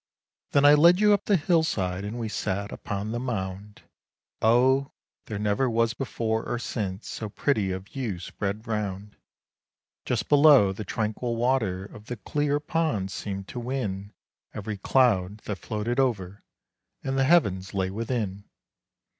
[0.53, 3.83] Then I led you up the hillside and we sat upon the "mound."
[4.41, 4.93] Oh!
[5.27, 9.15] there never was before or since so pretty a view spread 'round.
[10.03, 14.11] Just below, the tranquil water of the clear pond seemed to win
[14.55, 16.43] Every cloud that floated over,
[17.03, 18.45] and the heavens lay within.